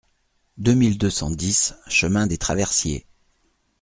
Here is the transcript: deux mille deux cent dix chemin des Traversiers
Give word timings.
deux 0.57 0.73
mille 0.73 0.97
deux 0.97 1.11
cent 1.11 1.29
dix 1.29 1.75
chemin 1.87 2.25
des 2.25 2.39
Traversiers 2.39 3.05